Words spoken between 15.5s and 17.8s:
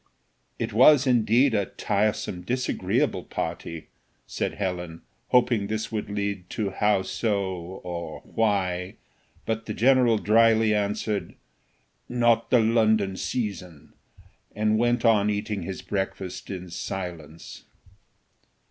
his breakfast in silence.